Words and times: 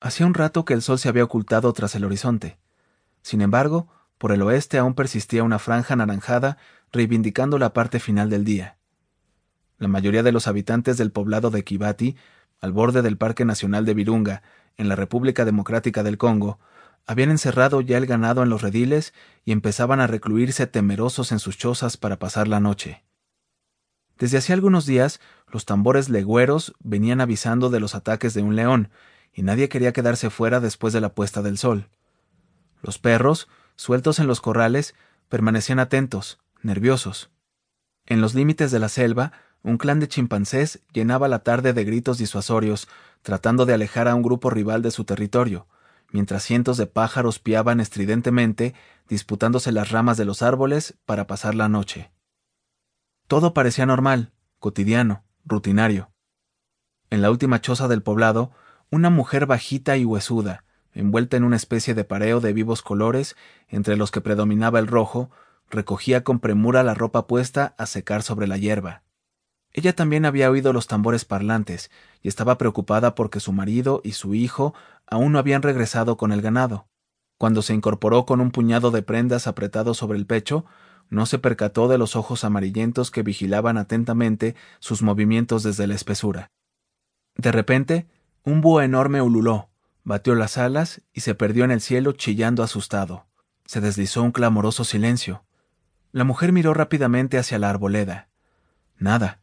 Hacía 0.00 0.26
un 0.26 0.34
rato 0.34 0.64
que 0.64 0.72
el 0.72 0.82
sol 0.82 0.98
se 0.98 1.08
había 1.08 1.24
ocultado 1.24 1.72
tras 1.74 1.94
el 1.94 2.04
horizonte. 2.04 2.58
Sin 3.22 3.42
embargo, 3.42 3.88
por 4.16 4.32
el 4.32 4.42
oeste 4.42 4.78
aún 4.78 4.94
persistía 4.94 5.44
una 5.44 5.58
franja 5.58 5.94
anaranjada 5.94 6.56
reivindicando 6.90 7.58
la 7.58 7.72
parte 7.74 8.00
final 8.00 8.30
del 8.30 8.44
día. 8.44 8.78
La 9.78 9.88
mayoría 9.88 10.22
de 10.22 10.32
los 10.32 10.46
habitantes 10.46 10.96
del 10.96 11.12
poblado 11.12 11.50
de 11.50 11.64
Kibati, 11.64 12.16
al 12.60 12.72
borde 12.72 13.02
del 13.02 13.16
Parque 13.18 13.44
Nacional 13.44 13.84
de 13.84 13.94
Virunga, 13.94 14.42
en 14.76 14.88
la 14.88 14.96
República 14.96 15.44
Democrática 15.44 16.02
del 16.02 16.18
Congo, 16.18 16.58
habían 17.06 17.30
encerrado 17.30 17.80
ya 17.80 17.98
el 17.98 18.06
ganado 18.06 18.42
en 18.42 18.50
los 18.50 18.62
rediles 18.62 19.14
y 19.44 19.52
empezaban 19.52 20.00
a 20.00 20.06
recluirse 20.06 20.66
temerosos 20.66 21.32
en 21.32 21.38
sus 21.38 21.58
chozas 21.58 21.96
para 21.96 22.18
pasar 22.18 22.48
la 22.48 22.60
noche. 22.60 23.04
Desde 24.18 24.38
hacía 24.38 24.54
algunos 24.54 24.84
días, 24.86 25.20
los 25.48 25.64
tambores 25.64 26.10
legüeros 26.10 26.74
venían 26.78 27.20
avisando 27.20 27.70
de 27.70 27.80
los 27.80 27.94
ataques 27.94 28.34
de 28.34 28.42
un 28.42 28.54
león, 28.54 28.90
y 29.32 29.42
nadie 29.42 29.68
quería 29.68 29.92
quedarse 29.92 30.30
fuera 30.30 30.60
después 30.60 30.92
de 30.92 31.00
la 31.00 31.14
puesta 31.14 31.42
del 31.42 31.58
sol. 31.58 31.88
Los 32.82 32.98
perros, 32.98 33.48
sueltos 33.76 34.18
en 34.18 34.26
los 34.26 34.40
corrales, 34.40 34.94
permanecían 35.28 35.78
atentos, 35.78 36.40
nerviosos. 36.62 37.30
En 38.06 38.20
los 38.20 38.34
límites 38.34 38.70
de 38.70 38.78
la 38.78 38.88
selva, 38.88 39.32
un 39.62 39.76
clan 39.76 40.00
de 40.00 40.08
chimpancés 40.08 40.80
llenaba 40.92 41.28
la 41.28 41.40
tarde 41.40 41.72
de 41.72 41.84
gritos 41.84 42.18
disuasorios, 42.18 42.88
tratando 43.22 43.66
de 43.66 43.74
alejar 43.74 44.08
a 44.08 44.14
un 44.14 44.22
grupo 44.22 44.50
rival 44.50 44.82
de 44.82 44.90
su 44.90 45.04
territorio, 45.04 45.66
mientras 46.10 46.42
cientos 46.42 46.76
de 46.76 46.86
pájaros 46.86 47.38
piaban 47.38 47.80
estridentemente, 47.80 48.74
disputándose 49.08 49.72
las 49.72 49.90
ramas 49.90 50.16
de 50.16 50.24
los 50.24 50.42
árboles 50.42 50.94
para 51.04 51.26
pasar 51.26 51.54
la 51.54 51.68
noche. 51.68 52.10
Todo 53.26 53.54
parecía 53.54 53.86
normal, 53.86 54.32
cotidiano, 54.58 55.24
rutinario. 55.44 56.10
En 57.10 57.22
la 57.22 57.30
última 57.30 57.60
choza 57.60 57.86
del 57.86 58.02
poblado, 58.02 58.52
una 58.90 59.10
mujer 59.10 59.46
bajita 59.46 59.96
y 59.96 60.04
huesuda, 60.04 60.64
envuelta 60.92 61.36
en 61.36 61.44
una 61.44 61.56
especie 61.56 61.94
de 61.94 62.04
pareo 62.04 62.40
de 62.40 62.52
vivos 62.52 62.82
colores, 62.82 63.36
entre 63.68 63.96
los 63.96 64.10
que 64.10 64.20
predominaba 64.20 64.78
el 64.78 64.86
rojo, 64.86 65.30
recogía 65.70 66.24
con 66.24 66.40
premura 66.40 66.82
la 66.82 66.94
ropa 66.94 67.26
puesta 67.26 67.74
a 67.78 67.86
secar 67.86 68.22
sobre 68.22 68.46
la 68.46 68.56
hierba. 68.56 69.02
Ella 69.72 69.94
también 69.94 70.24
había 70.24 70.50
oído 70.50 70.72
los 70.72 70.88
tambores 70.88 71.24
parlantes, 71.24 71.90
y 72.22 72.28
estaba 72.28 72.58
preocupada 72.58 73.14
porque 73.14 73.38
su 73.38 73.52
marido 73.52 74.00
y 74.02 74.12
su 74.12 74.34
hijo 74.34 74.74
aún 75.06 75.32
no 75.32 75.38
habían 75.38 75.62
regresado 75.62 76.16
con 76.16 76.32
el 76.32 76.42
ganado. 76.42 76.88
Cuando 77.38 77.62
se 77.62 77.72
incorporó 77.72 78.26
con 78.26 78.40
un 78.40 78.50
puñado 78.50 78.90
de 78.90 79.02
prendas 79.02 79.46
apretado 79.46 79.94
sobre 79.94 80.18
el 80.18 80.26
pecho, 80.26 80.66
no 81.08 81.26
se 81.26 81.38
percató 81.38 81.88
de 81.88 81.98
los 81.98 82.16
ojos 82.16 82.44
amarillentos 82.44 83.10
que 83.10 83.22
vigilaban 83.22 83.78
atentamente 83.78 84.56
sus 84.80 85.02
movimientos 85.02 85.62
desde 85.62 85.86
la 85.86 85.94
espesura. 85.94 86.50
De 87.36 87.52
repente, 87.52 88.06
un 88.42 88.60
búho 88.60 88.80
enorme 88.80 89.20
ululó, 89.20 89.70
batió 90.02 90.34
las 90.34 90.56
alas 90.56 91.02
y 91.12 91.20
se 91.20 91.34
perdió 91.34 91.64
en 91.64 91.70
el 91.70 91.80
cielo 91.80 92.12
chillando 92.12 92.62
asustado. 92.62 93.26
Se 93.66 93.80
deslizó 93.80 94.22
un 94.22 94.32
clamoroso 94.32 94.84
silencio. 94.84 95.44
La 96.12 96.24
mujer 96.24 96.52
miró 96.52 96.74
rápidamente 96.74 97.38
hacia 97.38 97.58
la 97.58 97.70
arboleda. 97.70 98.28
Nada. 98.96 99.40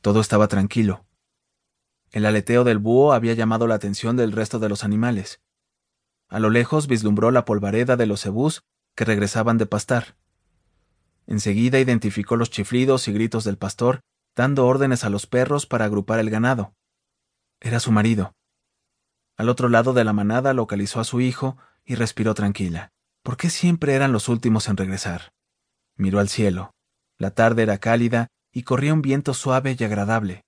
Todo 0.00 0.20
estaba 0.20 0.48
tranquilo. 0.48 1.04
El 2.10 2.24
aleteo 2.24 2.64
del 2.64 2.78
búho 2.78 3.12
había 3.12 3.34
llamado 3.34 3.66
la 3.66 3.74
atención 3.74 4.16
del 4.16 4.32
resto 4.32 4.58
de 4.58 4.68
los 4.68 4.84
animales. 4.84 5.40
A 6.28 6.38
lo 6.38 6.48
lejos 6.48 6.86
vislumbró 6.86 7.30
la 7.30 7.44
polvareda 7.44 7.96
de 7.96 8.06
los 8.06 8.22
cebús 8.22 8.62
que 8.94 9.04
regresaban 9.04 9.58
de 9.58 9.66
pastar. 9.66 10.16
Enseguida 11.26 11.78
identificó 11.78 12.36
los 12.36 12.50
chiflidos 12.50 13.08
y 13.08 13.12
gritos 13.12 13.44
del 13.44 13.58
pastor, 13.58 14.00
dando 14.34 14.66
órdenes 14.66 15.04
a 15.04 15.10
los 15.10 15.26
perros 15.26 15.66
para 15.66 15.84
agrupar 15.84 16.20
el 16.20 16.30
ganado. 16.30 16.74
Era 17.60 17.80
su 17.80 17.90
marido. 17.92 18.34
Al 19.36 19.48
otro 19.48 19.68
lado 19.68 19.92
de 19.92 20.04
la 20.04 20.12
manada 20.12 20.52
localizó 20.52 21.00
a 21.00 21.04
su 21.04 21.20
hijo 21.20 21.56
y 21.84 21.94
respiró 21.94 22.34
tranquila. 22.34 22.90
¿Por 23.22 23.36
qué 23.36 23.50
siempre 23.50 23.94
eran 23.94 24.12
los 24.12 24.28
últimos 24.28 24.68
en 24.68 24.76
regresar? 24.76 25.32
Miró 25.96 26.20
al 26.20 26.28
cielo. 26.28 26.72
La 27.18 27.32
tarde 27.32 27.64
era 27.64 27.78
cálida 27.78 28.28
y 28.52 28.62
corría 28.62 28.94
un 28.94 29.02
viento 29.02 29.34
suave 29.34 29.76
y 29.78 29.84
agradable. 29.84 30.44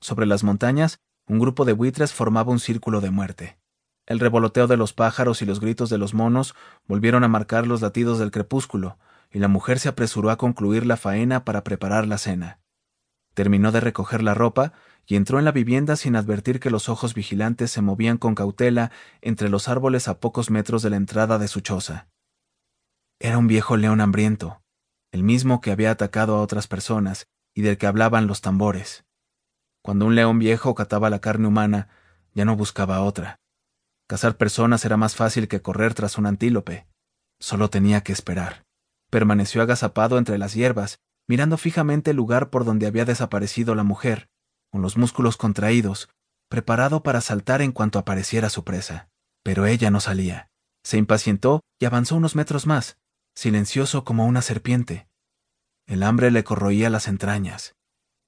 Sobre 0.00 0.26
las 0.26 0.44
montañas, 0.44 0.98
un 1.26 1.38
grupo 1.38 1.64
de 1.64 1.72
buitres 1.72 2.12
formaba 2.12 2.52
un 2.52 2.60
círculo 2.60 3.00
de 3.00 3.10
muerte. 3.10 3.58
El 4.06 4.20
revoloteo 4.20 4.66
de 4.66 4.76
los 4.76 4.92
pájaros 4.92 5.40
y 5.40 5.46
los 5.46 5.60
gritos 5.60 5.88
de 5.88 5.98
los 5.98 6.12
monos 6.12 6.54
volvieron 6.86 7.24
a 7.24 7.28
marcar 7.28 7.66
los 7.66 7.80
latidos 7.80 8.18
del 8.18 8.30
crepúsculo, 8.30 8.98
y 9.30 9.38
la 9.38 9.48
mujer 9.48 9.78
se 9.78 9.88
apresuró 9.88 10.30
a 10.30 10.36
concluir 10.36 10.84
la 10.84 10.96
faena 10.96 11.44
para 11.44 11.64
preparar 11.64 12.06
la 12.06 12.18
cena. 12.18 12.60
Terminó 13.34 13.72
de 13.72 13.80
recoger 13.80 14.22
la 14.22 14.34
ropa 14.34 14.72
y 15.06 15.16
entró 15.16 15.38
en 15.38 15.44
la 15.44 15.52
vivienda 15.52 15.96
sin 15.96 16.16
advertir 16.16 16.60
que 16.60 16.70
los 16.70 16.88
ojos 16.88 17.14
vigilantes 17.14 17.70
se 17.70 17.82
movían 17.82 18.16
con 18.16 18.34
cautela 18.34 18.90
entre 19.20 19.48
los 19.48 19.68
árboles 19.68 20.08
a 20.08 20.18
pocos 20.20 20.50
metros 20.50 20.82
de 20.82 20.90
la 20.90 20.96
entrada 20.96 21.38
de 21.38 21.48
su 21.48 21.60
choza. 21.60 22.08
Era 23.20 23.38
un 23.38 23.46
viejo 23.46 23.76
león 23.76 24.00
hambriento, 24.00 24.62
el 25.12 25.22
mismo 25.22 25.60
que 25.60 25.70
había 25.70 25.90
atacado 25.90 26.36
a 26.36 26.40
otras 26.40 26.66
personas 26.66 27.26
y 27.54 27.62
del 27.62 27.76
que 27.76 27.86
hablaban 27.86 28.26
los 28.26 28.40
tambores. 28.40 29.04
Cuando 29.82 30.06
un 30.06 30.14
león 30.14 30.38
viejo 30.38 30.74
cataba 30.74 31.10
la 31.10 31.20
carne 31.20 31.46
humana, 31.46 31.88
ya 32.32 32.44
no 32.44 32.56
buscaba 32.56 33.02
otra. 33.02 33.40
Cazar 34.08 34.36
personas 34.36 34.84
era 34.84 34.96
más 34.96 35.14
fácil 35.14 35.48
que 35.48 35.60
correr 35.60 35.94
tras 35.94 36.18
un 36.18 36.26
antílope. 36.26 36.86
Solo 37.38 37.68
tenía 37.68 38.02
que 38.02 38.12
esperar 38.12 38.64
permaneció 39.14 39.62
agazapado 39.62 40.18
entre 40.18 40.38
las 40.38 40.54
hierbas, 40.54 40.98
mirando 41.28 41.56
fijamente 41.56 42.10
el 42.10 42.16
lugar 42.16 42.50
por 42.50 42.64
donde 42.64 42.86
había 42.86 43.04
desaparecido 43.04 43.74
la 43.74 43.84
mujer, 43.84 44.28
con 44.70 44.82
los 44.82 44.96
músculos 44.96 45.36
contraídos, 45.36 46.08
preparado 46.48 47.02
para 47.02 47.20
saltar 47.20 47.62
en 47.62 47.72
cuanto 47.72 47.98
apareciera 47.98 48.50
su 48.50 48.64
presa. 48.64 49.08
Pero 49.42 49.66
ella 49.66 49.90
no 49.90 50.00
salía. 50.00 50.48
Se 50.82 50.96
impacientó 50.98 51.60
y 51.78 51.86
avanzó 51.86 52.16
unos 52.16 52.34
metros 52.34 52.66
más, 52.66 52.98
silencioso 53.34 54.04
como 54.04 54.26
una 54.26 54.42
serpiente. 54.42 55.08
El 55.86 56.02
hambre 56.02 56.30
le 56.30 56.44
corroía 56.44 56.90
las 56.90 57.08
entrañas. 57.08 57.74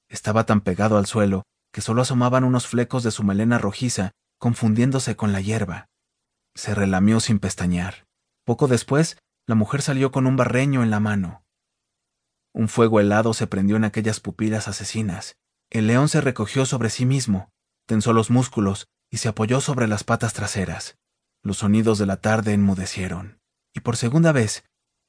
Estaba 0.08 0.44
tan 0.44 0.60
pegado 0.60 0.98
al 0.98 1.06
suelo 1.06 1.44
que 1.72 1.80
solo 1.80 2.02
asomaban 2.02 2.44
unos 2.44 2.66
flecos 2.66 3.02
de 3.02 3.10
su 3.10 3.22
melena 3.22 3.58
rojiza, 3.58 4.12
confundiéndose 4.38 5.16
con 5.16 5.32
la 5.32 5.40
hierba. 5.40 5.88
Se 6.54 6.74
relamió 6.74 7.20
sin 7.20 7.38
pestañear. 7.38 8.06
Poco 8.44 8.68
después 8.68 9.18
la 9.46 9.54
mujer 9.54 9.82
salió 9.82 10.10
con 10.10 10.26
un 10.26 10.36
barreño 10.36 10.82
en 10.82 10.90
la 10.90 11.00
mano. 11.00 11.44
Un 12.56 12.68
fuego 12.68 13.00
helado 13.00 13.34
se 13.34 13.46
prendió 13.46 13.76
en 13.76 13.84
aquellas 13.84 14.18
pupilas 14.18 14.66
asesinas. 14.66 15.36
El 15.68 15.86
león 15.86 16.08
se 16.08 16.22
recogió 16.22 16.64
sobre 16.64 16.88
sí 16.88 17.04
mismo, 17.04 17.50
tensó 17.84 18.14
los 18.14 18.30
músculos 18.30 18.88
y 19.10 19.18
se 19.18 19.28
apoyó 19.28 19.60
sobre 19.60 19.86
las 19.86 20.04
patas 20.04 20.32
traseras. 20.32 20.96
Los 21.42 21.58
sonidos 21.58 21.98
de 21.98 22.06
la 22.06 22.16
tarde 22.22 22.54
enmudecieron. 22.54 23.42
Y 23.74 23.80
por 23.80 23.98
segunda 23.98 24.32
vez, 24.32 24.64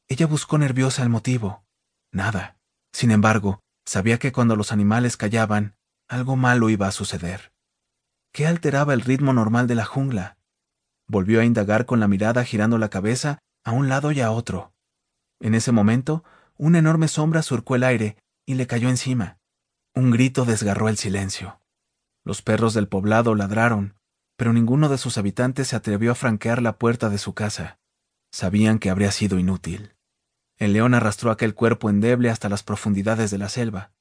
ella 0.09 0.27
buscó 0.27 0.57
nerviosa 0.57 1.03
el 1.03 1.09
motivo. 1.09 1.63
Nada. 2.11 2.59
Sin 2.91 3.11
embargo, 3.11 3.61
sabía 3.85 4.19
que 4.19 4.33
cuando 4.33 4.57
los 4.57 4.73
animales 4.73 5.15
callaban, 5.15 5.77
algo 6.09 6.35
malo 6.35 6.69
iba 6.69 6.89
a 6.89 6.91
suceder. 6.91 7.53
¿Qué 8.33 8.45
alteraba 8.45 8.93
el 8.93 8.99
ritmo 8.99 9.31
normal 9.31 9.67
de 9.67 9.75
la 9.75 9.85
jungla? 9.85 10.37
Volvió 11.07 11.39
a 11.39 11.45
indagar 11.45 11.85
con 11.85 12.01
la 12.01 12.09
mirada 12.09 12.43
girando 12.43 12.77
la 12.77 12.89
cabeza 12.89 13.39
a 13.63 13.71
un 13.71 13.87
lado 13.87 14.11
y 14.11 14.19
a 14.19 14.31
otro. 14.31 14.73
En 15.39 15.55
ese 15.55 15.71
momento, 15.71 16.25
una 16.57 16.79
enorme 16.79 17.07
sombra 17.07 17.41
surcó 17.41 17.75
el 17.75 17.83
aire 17.83 18.17
y 18.45 18.55
le 18.55 18.67
cayó 18.67 18.89
encima. 18.89 19.39
Un 19.93 20.11
grito 20.11 20.45
desgarró 20.45 20.89
el 20.89 20.97
silencio. 20.97 21.61
Los 22.23 22.41
perros 22.41 22.73
del 22.73 22.87
poblado 22.87 23.35
ladraron, 23.35 23.95
pero 24.35 24.53
ninguno 24.53 24.89
de 24.89 24.97
sus 24.97 25.17
habitantes 25.17 25.69
se 25.69 25.75
atrevió 25.75 26.11
a 26.11 26.15
franquear 26.15 26.61
la 26.61 26.77
puerta 26.77 27.09
de 27.09 27.17
su 27.17 27.33
casa. 27.33 27.79
Sabían 28.31 28.79
que 28.79 28.89
habría 28.89 29.11
sido 29.11 29.39
inútil. 29.39 29.95
El 30.57 30.73
león 30.73 30.93
arrastró 30.93 31.31
aquel 31.31 31.53
cuerpo 31.53 31.89
endeble 31.89 32.29
hasta 32.29 32.49
las 32.49 32.63
profundidades 32.63 33.31
de 33.31 33.37
la 33.37 33.49
selva. 33.49 33.91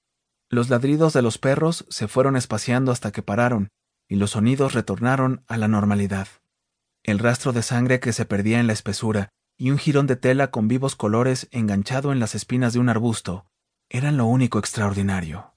Los 0.49 0.71
ladridos 0.71 1.13
de 1.13 1.23
los 1.23 1.39
perros 1.39 1.87
se 1.89 2.09
fueron 2.09 2.37
espaciando 2.37 2.93
hasta 2.93 3.13
que 3.13 3.23
pararon, 3.23 3.69
y 4.09 4.17
los 4.17 4.33
sonidos 4.33 4.75
retornaron 4.75 5.45
a 5.49 5.57
la 5.57 5.69
normalidad. 5.69 6.29
El 7.03 7.19
rastro 7.19 7.53
de 7.53 7.63
sangre 7.63 8.01
que 8.01 8.13
se 8.13 8.25
perdía 8.25 8.61
en 8.61 8.67
la 8.67 8.73
espesura 8.73 9.31
y 9.57 9.71
un 9.71 9.79
jirón 9.79 10.07
de 10.07 10.17
tela 10.17 10.51
con 10.51 10.69
vivos 10.69 10.97
colores 10.97 11.49
enganchado 11.51 12.13
en 12.13 12.21
las 12.21 12.35
espinas 12.35 12.73
de 12.73 12.79
un 12.79 12.89
arbusto 12.89 13.47
eran 13.89 14.17
lo 14.17 14.27
único 14.27 14.59
extraordinario. 14.59 15.56